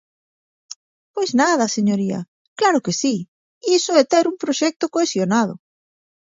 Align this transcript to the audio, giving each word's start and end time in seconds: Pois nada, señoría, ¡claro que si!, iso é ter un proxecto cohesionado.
Pois 1.13 1.31
nada, 1.41 1.73
señoría, 1.77 2.19
¡claro 2.59 2.79
que 2.85 2.93
si!, 3.01 3.15
iso 3.77 3.91
é 4.01 4.03
ter 4.11 4.25
un 4.31 4.35
proxecto 4.43 4.85
cohesionado. 4.93 5.53